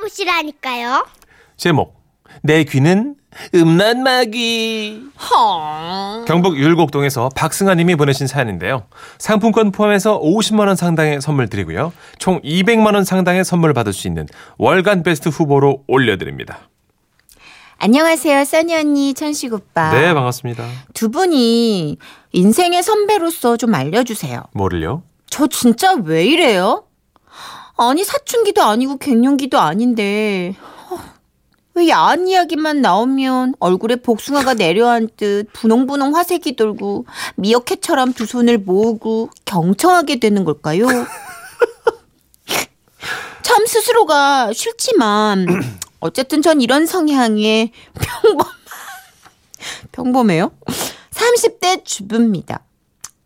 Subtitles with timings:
[0.00, 1.06] 들어보시라니까요.
[1.56, 2.00] 제목
[2.42, 3.16] 내 귀는
[3.54, 6.24] 음란마귀 헐.
[6.24, 8.86] 경북 율곡동에서 박승아님이 보내신 사연인데요.
[9.18, 11.92] 상품권 포함해서 50만 원 상당의 선물 드리고요.
[12.18, 14.26] 총 200만 원 상당의 선물 받을 수 있는
[14.58, 16.58] 월간 베스트 후보로 올려드립니다.
[17.78, 19.90] 안녕하세요, 써니 언니, 천식 오빠.
[19.92, 20.66] 네 반갑습니다.
[20.92, 21.96] 두 분이
[22.32, 24.44] 인생의 선배로서 좀 알려주세요.
[24.52, 25.02] 뭐를요?
[25.30, 26.84] 저 진짜 왜 이래요?
[27.82, 30.54] 아니, 사춘기도 아니고 갱년기도 아닌데.
[30.90, 30.98] 어,
[31.72, 40.20] 왜 야한 이야기만 나오면 얼굴에 복숭아가 내려앉듯 분홍분홍 화색이 돌고 미어캣처럼 두 손을 모으고 경청하게
[40.20, 40.88] 되는 걸까요?
[43.40, 45.46] 참 스스로가 싫지만
[46.00, 48.46] 어쨌든 전 이런 성향의 평범
[49.92, 50.52] 평범해요?
[51.12, 52.60] 30대 주부입니다.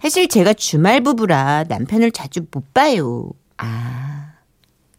[0.00, 3.28] 사실 제가 주말 부부라 남편을 자주 못 봐요.
[3.58, 4.07] 아.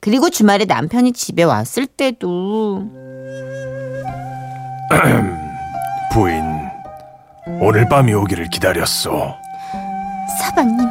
[0.02, 2.84] 그리고 주말에 남편이 집에 왔을 때도
[6.14, 6.44] 부인
[7.62, 9.36] 오늘 밤이 오기를 기다렸어.
[10.42, 10.88] 서방님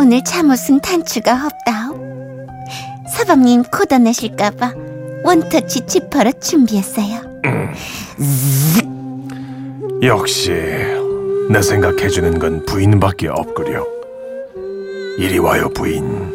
[0.00, 1.98] 오늘 잠옷은 단추가 없다오.
[3.16, 4.72] 서방님 고단하실까봐
[5.24, 7.20] 원터치 지퍼로 준비했어요.
[10.02, 10.52] 역시
[11.50, 13.84] 내 생각해주는 건 부인밖에 없구려.
[15.18, 16.34] 이리 와요 부인.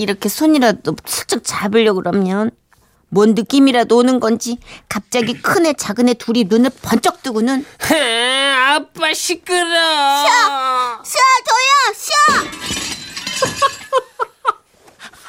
[0.00, 2.50] 이렇게 손이라도 슬쩍 잡으려고 그러면
[3.08, 7.64] 뭔 느낌이라도 오는 건지 갑자기 큰애 작은 애 둘이 눈을 번쩍 뜨고는
[8.72, 9.66] 아빠 시끄러.
[11.04, 12.16] 쉬어 줘요 쉬어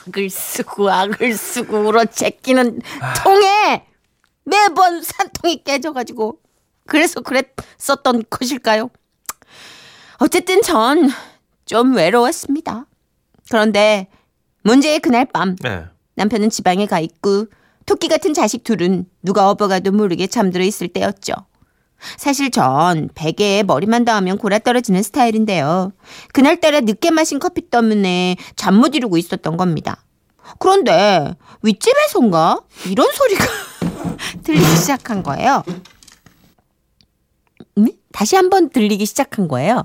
[0.08, 2.82] 악을 쓰고 악을 쓰고 울어 제끼는
[3.24, 3.86] 통에
[4.44, 6.40] 매번 산통이 깨져가지고
[6.88, 8.90] 그래서 그랬었던 것일까요?
[10.20, 11.10] 어쨌든 전
[11.72, 12.86] 좀 외로웠습니다.
[13.50, 14.10] 그런데
[14.64, 15.86] 문제의 그날 밤 네.
[16.16, 17.48] 남편은 지방에 가 있고
[17.86, 21.34] 토끼 같은 자식 둘은 누가 업어가도 모르게 잠들어 있을 때였죠.
[22.18, 25.94] 사실 전 베개에 머리만 닿으면 골아 떨어지는 스타일인데요.
[26.34, 30.04] 그날따라 늦게 마신 커피 때문에 잠 못 이루고 있었던 겁니다.
[30.60, 33.46] 그런데 윗집에선가 이런 소리가
[34.44, 35.64] 들리기 시작한 거예요.
[37.78, 37.88] 음?
[38.12, 39.84] 다시 한번 들리기 시작한 거예요.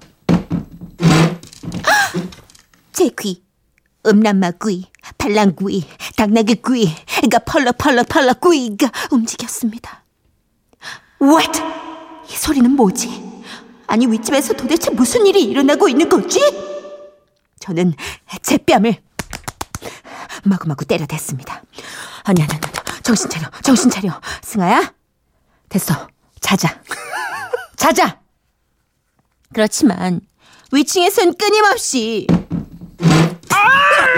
[2.93, 3.43] 제 귀,
[4.06, 5.84] 음란마귀, 발랑귀,
[6.17, 10.05] 당나귀귀가 펄럭 펄럭 펄럭 귀가 움직였습니다.
[11.21, 11.61] What?
[12.28, 13.22] 이 소리는 뭐지?
[13.87, 16.41] 아니 윗집에서 도대체 무슨 일이 일어나고 있는 거지?
[17.61, 17.94] 저는
[18.43, 18.97] 제 뺨을
[20.44, 21.62] 마구마구 때려댔습니다.
[22.25, 22.61] 아니 아니 아니
[23.03, 24.93] 정신 차려 정신 차려 승아야
[25.69, 26.09] 됐어
[26.41, 26.81] 자자
[27.77, 28.21] 자자
[29.53, 30.21] 그렇지만
[30.73, 32.27] 위층에선 끊임없이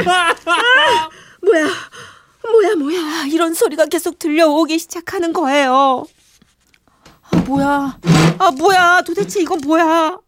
[1.43, 1.69] 뭐야
[2.51, 6.05] 뭐야 뭐야 이런 소리가 계속 들려오기 시작하는 거예요.
[7.31, 7.99] 아 뭐야
[8.39, 10.19] 아 뭐야 도대체 이건 뭐야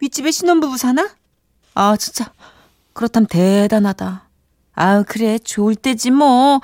[0.00, 1.08] 윗집에 신혼부부 사나?
[1.74, 2.32] 아 진짜
[2.92, 4.28] 그렇다면 대단하다.
[4.76, 6.60] 아유 그래 좋을 때지 뭐.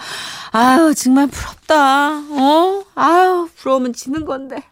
[0.51, 2.19] 아유 정말 부럽다.
[2.19, 2.85] 어?
[2.95, 4.63] 아유 부러우면 지는 건데.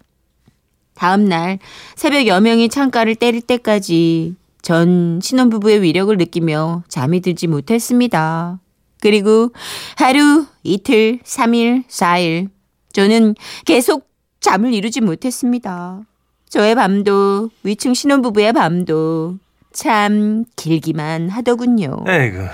[0.94, 1.60] 다음 날
[1.94, 8.60] 새벽 여명이 창가를 때릴 때까지 전 신혼부부의 위력을 느끼며 잠이 들지 못했습니다.
[9.00, 9.50] 그리고
[9.96, 12.48] 하루, 이틀, 삼일, 사일
[12.92, 14.08] 저는 계속
[14.40, 16.00] 잠을 이루지 못했습니다.
[16.48, 19.38] 저의 밤도 위층 신혼부부의 밤도
[19.72, 22.04] 참 길기만 하더군요.
[22.08, 22.48] 에이그.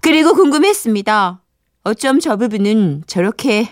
[0.00, 1.40] 그리고 궁금했습니다.
[1.84, 3.68] 어쩜 저 부부는 저렇게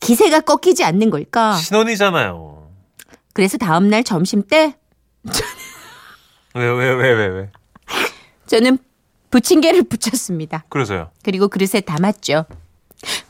[0.00, 1.54] 기세가 꺾이지 않는 걸까?
[1.56, 2.68] 신혼이잖아요.
[3.32, 4.74] 그래서 다음날 점심 때
[6.54, 7.50] 왜 왜 왜 왜 왜?
[8.46, 8.78] 저는
[9.30, 10.64] 부침개를 부쳤습니다.
[10.68, 11.10] 그래서요.
[11.22, 12.44] 그리고 그릇에 담았죠.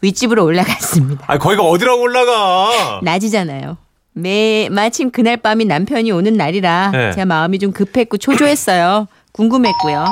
[0.01, 1.25] 윗집으로 올라갔습니다.
[1.29, 3.01] 아 거기가 어디라고 올라가?
[3.03, 3.77] 낮이잖아요.
[4.15, 7.13] 매 마침 그날 밤이 남편이 오는 날이라 네.
[7.13, 9.07] 제 마음이 좀 급했고 초조했어요.
[9.33, 10.05] 궁금했고요.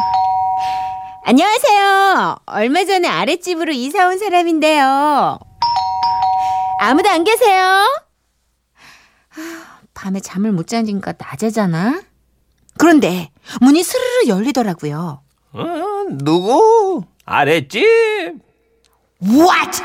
[1.25, 2.37] 안녕하세요.
[2.46, 5.38] 얼마 전에 아랫집으로 이사 온 사람인데요.
[6.81, 7.84] 아무도 안 계세요?
[9.29, 9.43] 하,
[9.93, 12.00] 밤에 잠을 못 자니까 낮에잖아.
[12.81, 13.31] 그런데
[13.61, 15.21] 문이 스르르 열리더라고요.
[15.53, 15.67] 어,
[16.12, 17.03] 누구?
[17.27, 17.85] 아랫집?
[19.23, 19.82] What?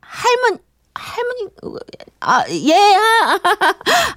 [0.00, 0.58] 할머니,
[0.94, 1.46] 할머니,
[2.18, 3.38] 아, 예, 아,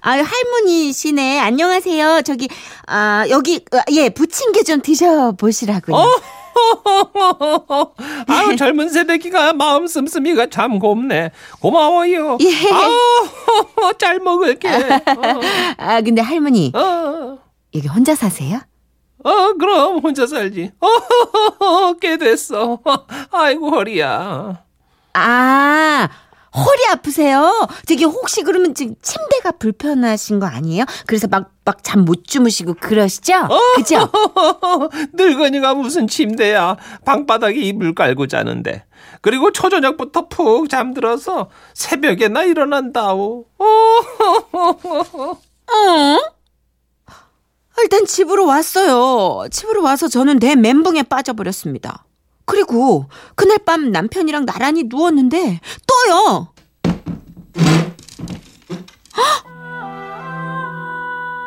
[0.02, 1.40] 아, 할머니시네.
[1.40, 2.24] 안녕하세요.
[2.24, 2.50] 저기,
[2.88, 5.96] 아, 여기, 아, 예, 부침개 좀 드셔보시라고요.
[5.96, 6.10] 어?
[8.28, 11.32] 아유 젊은 세대기가 마음 씀씀이가 참 곱네.
[11.60, 12.38] 고마워요.
[12.42, 12.72] 예.
[12.72, 14.70] 아우 잘 먹을게.
[15.78, 17.45] 아, 근데 할머니, 어, 어,
[17.76, 18.60] 여기 혼자 사세요?
[19.24, 20.72] 어, 그럼 혼자 살지.
[20.80, 22.80] 어, 꽤 됐어.
[23.32, 24.64] 아이고, 허리야.
[25.14, 26.10] 아,
[26.56, 27.68] 허리 아프세요?
[27.86, 30.86] 저기 혹시 그러면 지금 침대가 불편하신 거 아니에요?
[31.06, 33.34] 그래서 막 막 잠 못 주무시고 그러시죠?
[33.76, 34.08] 그죠?
[35.14, 36.78] 늙은이가 무슨 침대야.
[37.06, 38.86] 방바닥에 이불 깔고 자는데.
[39.22, 43.46] 그리고 초저녁부터 푹 잠들어서 새벽에 나 일어난다오.
[43.58, 43.66] 어,
[45.74, 46.20] 어?
[47.82, 49.48] 일단 집으로 왔어요.
[49.50, 52.06] 집으로 와서 저는 내 멘붕에 빠져버렸습니다.
[52.46, 56.48] 그리고 그날 밤 남편이랑 나란히 누웠는데 또요.
[59.18, 59.46] 헉!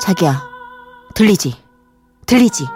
[0.00, 0.42] 자기야,
[1.14, 1.54] 들리지?
[2.26, 2.66] 들리지?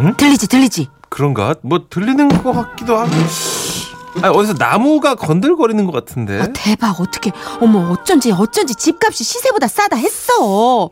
[0.00, 0.16] 응?
[0.16, 0.88] 들리지, 들리지?
[1.08, 1.54] 그런가?
[1.62, 3.10] 뭐 들리는 것 같기도 하고.
[4.22, 6.40] 아, 어디서 나무가 건들거리는 것 같은데.
[6.40, 10.90] 아, 대박, 어떻게, 어머, 어쩐지, 어쩐지 집값이 시세보다 싸다 했어.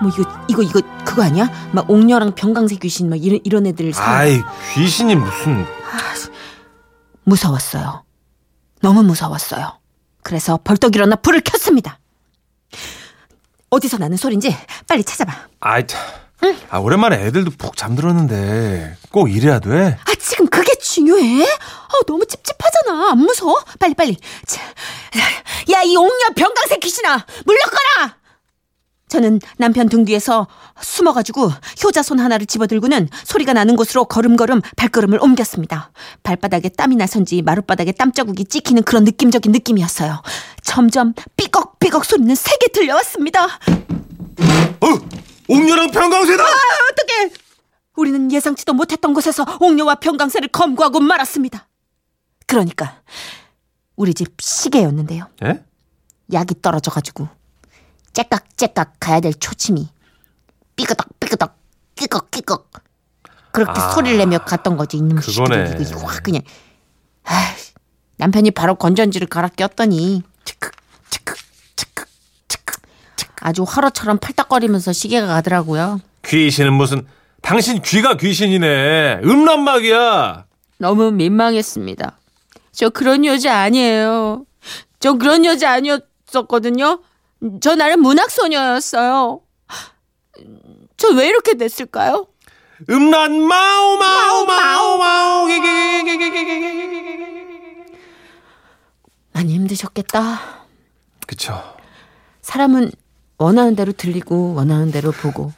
[0.00, 1.48] 뭐, 이거, 이거, 이거, 그거 아니야?
[1.72, 4.40] 막 옥녀랑 병강세 귀신, 막 이런, 이런 애들 사 아이,
[4.74, 5.66] 귀신이 무슨.
[7.24, 8.04] 무서웠어요.
[8.80, 9.78] 너무 무서웠어요.
[10.22, 11.98] 그래서 벌떡 일어나 불을 켰습니다.
[13.70, 14.56] 어디서 나는 소린지
[14.88, 15.32] 빨리 찾아봐.
[15.60, 16.00] 아이, 참.
[16.70, 19.98] 아, 오랜만에 애들도 푹 잠들었는데 꼭 이래야 돼?
[20.02, 21.44] 아, 지금 그게 중요해?
[21.44, 23.10] 아, 너무 찝찝하잖아.
[23.10, 23.62] 안 무서워?
[23.78, 24.16] 빨리, 빨리.
[24.46, 24.62] 자,
[25.72, 27.26] 야, 이 옥녀 병강세 귀신아!
[27.44, 28.16] 물러거라!
[29.10, 30.46] 저는 남편 등 뒤에서
[30.80, 31.50] 숨어가지고
[31.84, 35.90] 효자손 하나를 집어들고는 소리가 나는 곳으로 걸음걸음 발걸음을 옮겼습니다.
[36.22, 40.22] 발바닥에 땀이 나선지 마룻바닥에 땀자국이 찍히는 그런 느낌적인 느낌이었어요.
[40.62, 43.46] 점점 삐걱삐걱 소리는 세게 들려왔습니다.
[43.46, 44.86] 어!
[45.48, 46.44] 옥녀랑 평강세다!
[46.44, 47.34] 어떻게?
[47.96, 51.66] 우리는 예상치도 못했던 곳에서 옥녀와 병강세를 검거하고 말았습니다.
[52.46, 53.00] 그러니까
[53.96, 55.26] 우리 집 시계였는데요.
[55.44, 55.64] 예?
[56.32, 57.28] 약이 떨어져가지고
[58.12, 59.88] 째깍째깍 가야 될 초침이
[60.76, 61.56] 삐끄덕 삐끄덕
[61.94, 62.70] 끼걱 끼걱
[63.52, 65.66] 그렇게 아, 소리를 내며 갔던 거지 이놈 그거네.
[65.66, 66.42] 시끼들 이거 확 그냥
[67.24, 67.54] 아
[68.16, 70.70] 남편이 바로 건전지를 갈아 꼈더니 치크
[71.10, 71.34] 치크
[71.76, 72.04] 치크
[72.48, 72.74] 치크
[73.16, 76.00] 치크 아주 화로처럼 팔딱거리면서 시계가 가더라고요.
[76.24, 77.06] 귀신은 무슨.
[77.42, 79.20] 당신 귀가 귀신이네.
[79.24, 80.44] 음란마귀야.
[80.78, 82.18] 너무 민망했습니다.
[82.72, 84.44] 저 그런 여자 아니에요.
[85.00, 87.00] 저 그런 여자 아니었었거든요.
[87.60, 89.40] 저 나름 문학소녀였어요.
[90.96, 92.26] 저 왜 이렇게 됐을까요?
[92.88, 95.46] 음란 마오 마오 마오 마오
[99.32, 100.40] 많이 힘드셨겠다.
[101.26, 101.62] 그쵸.
[102.42, 102.90] 사람은
[103.38, 105.52] 원하는 대로 들리고 원하는 대로 보고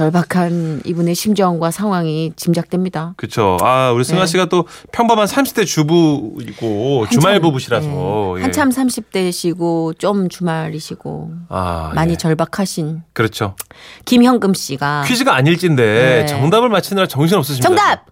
[0.00, 3.12] 절박한 이분의 심정과 상황이 짐작됩니다.
[3.18, 3.58] 그쵸.
[3.60, 4.26] 아, 우리 승아 네.
[4.26, 7.86] 씨가 또 평범한 30대 주부이고 주말 부부시라서.
[7.86, 8.38] 네.
[8.38, 8.42] 예.
[8.42, 12.16] 한참 30대시고 좀 주말이시고 아, 많이 예.
[12.16, 13.56] 절박하신 그렇죠.
[14.06, 16.26] 김현금 씨가 퀴즈가 아닐진데 네.
[16.26, 17.68] 정답을 맞히느라 정신 없으십니다.
[17.68, 18.06] 정답!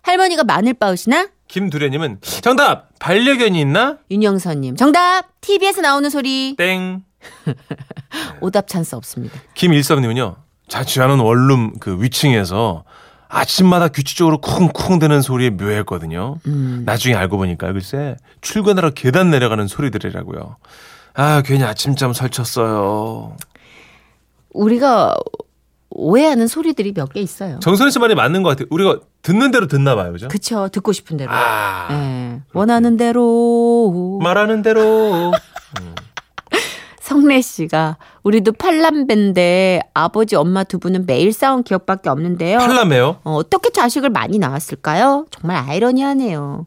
[0.00, 1.28] 할머니가 마늘 빻으시나?
[1.48, 3.98] 김두래님은 정답 반려견이 있나?
[4.10, 5.26] 윤영선님 정답!
[5.42, 7.04] TV에서 나오는 소리 땡.
[8.40, 9.38] 오답 찬스 없습니다.
[9.52, 12.84] 김일섭님은요 자취하는 원룸 그 위층에서
[13.28, 16.36] 아침마다 규칙적으로 쿵쿵 대는 소리에 묘했거든요.
[16.46, 16.82] 음.
[16.86, 20.56] 나중에 알고 보니까 글쎄 출근하러 계단 내려가는 소리들이라고요.
[21.14, 23.36] 아 괜히 아침잠 설쳤어요.
[24.52, 25.16] 우리가
[25.90, 27.58] 오해하는 소리들이 몇 개 있어요.
[27.60, 28.66] 정선희 씨 말이 맞는 것 같아요.
[28.70, 30.28] 우리가 듣는 대로 듣나 봐요, 그죠?
[30.28, 31.30] 그쵸 듣고 싶은 대로.
[31.32, 32.40] 아 예.
[32.52, 35.32] 원하는 대로 말하는 대로.
[37.14, 42.58] 성래 씨가 우리도 팔남배인데 아버지 엄마 두 분은 매일 싸운 기억밖에 없는데요.
[42.58, 43.20] 팔라매요?
[43.22, 45.26] 어, 어떻게 자식을 많이 낳았을까요?
[45.30, 46.66] 정말 아이러니하네요.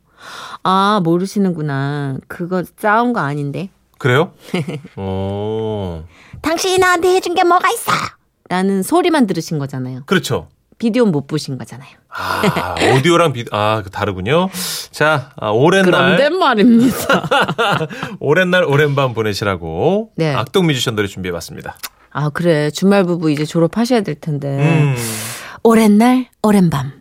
[0.64, 2.20] 아 모르시는구나.
[2.30, 3.70] 그거 싸운 거 아닌데.
[3.98, 4.32] 그래요?
[4.96, 6.04] 오.
[6.42, 7.92] 당신이 나한테 해준 게 뭐가 있어?
[8.48, 10.04] 라는 소리만 들으신 거잖아요.
[10.06, 10.48] 그렇죠.
[10.78, 11.90] 비디오는 못 보신 거잖아요.
[12.10, 14.50] 아, 오디오랑 비, 아, 그 다르군요.
[14.92, 17.28] 자, 아, 오랜 날, 말입니다.
[18.20, 20.12] 오랜 날, 오랜 밤 보내시라고.
[20.16, 20.34] 네.
[20.34, 21.76] 악동 뮤지션 노래 준비해 봤습니다.
[22.10, 24.48] 아 그래 주말 부부 이제 졸업하셔야 될 텐데.
[24.48, 24.96] 음.
[25.64, 26.97] 오랜 날 오랜 밤.